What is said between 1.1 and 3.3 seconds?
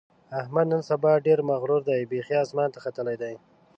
ډېر مغرور دی؛ بیخي اسمان ته ختلی